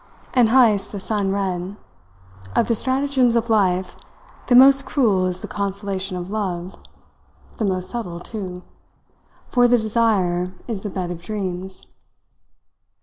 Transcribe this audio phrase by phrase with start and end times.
[0.33, 1.77] And Heyst, the son, read:
[2.55, 3.95] Of the stratagems of life
[4.47, 6.75] the most cruel is the consolation of love
[7.59, 8.63] the most subtle, too;
[9.51, 11.85] for the desire is the bed of dreams.